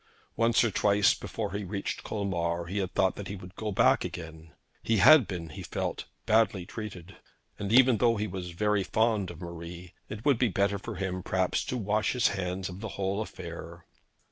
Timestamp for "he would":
3.27-3.53